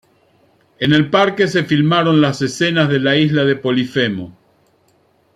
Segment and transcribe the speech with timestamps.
[0.79, 4.35] En el parque se filmaron las escenas de la isla de Polifemo.